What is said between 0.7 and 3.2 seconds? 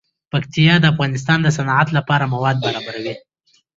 د افغانستان د صنعت لپاره مواد برابروي.